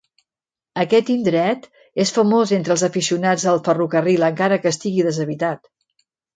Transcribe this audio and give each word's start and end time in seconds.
Aquest 0.83 1.11
indret 1.15 1.67
és 2.05 2.15
famós 2.15 2.55
entre 2.59 2.75
els 2.77 2.85
aficionats 2.89 3.47
al 3.53 3.63
ferrocarril 3.71 4.29
encara 4.33 4.61
que 4.65 4.75
estigui 4.77 5.09
deshabitat. 5.13 5.75